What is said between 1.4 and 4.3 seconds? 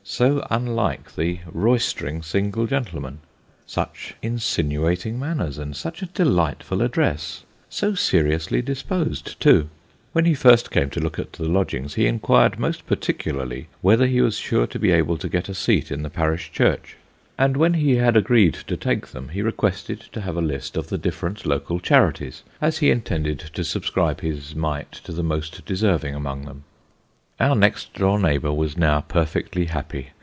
roystering single gentleman. Such